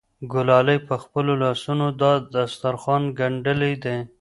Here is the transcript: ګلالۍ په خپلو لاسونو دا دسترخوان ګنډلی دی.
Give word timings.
ګلالۍ 0.31 0.77
په 0.87 0.95
خپلو 1.03 1.31
لاسونو 1.43 1.85
دا 2.01 2.11
دسترخوان 2.35 3.03
ګنډلی 3.19 3.73
دی. 3.83 3.97